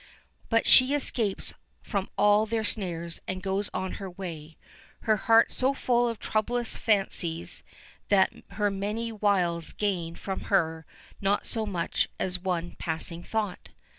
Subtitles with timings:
[0.49, 1.53] But she escapes
[1.83, 4.57] from all their snares and goes on her way,
[5.01, 7.61] her heart so full of troublous fancies
[8.09, 10.87] that their many wiles gain from her
[11.21, 13.69] not so much as one passing thought.